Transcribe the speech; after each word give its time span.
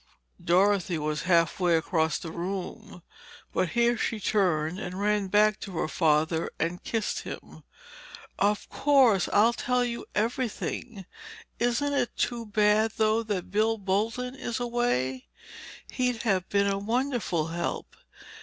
Dorothy 0.43 0.97
was 0.97 1.21
half 1.29 1.59
way 1.59 1.77
across 1.77 2.17
the 2.17 2.31
room, 2.31 3.03
but 3.53 3.69
here 3.77 3.95
she 3.95 4.19
turned 4.19 4.79
and 4.79 4.99
ran 4.99 5.27
back 5.27 5.59
to 5.59 5.73
her 5.77 5.87
father 5.87 6.49
and 6.59 6.83
kissed 6.83 7.19
him. 7.19 7.63
"Of 8.39 8.67
course 8.67 9.29
I'll 9.31 9.53
tell 9.53 9.85
you 9.85 10.07
everything. 10.15 11.05
Isn't 11.59 11.93
it 11.93 12.15
too 12.17 12.47
bad, 12.47 12.93
though, 12.97 13.21
that 13.21 13.51
Bill 13.51 13.77
Bolton 13.77 14.33
is 14.33 14.59
away? 14.59 15.27
He'd 15.91 16.23
have 16.23 16.49
been 16.49 16.65
a 16.65 16.79
wonderful 16.79 17.49
help. 17.49 17.95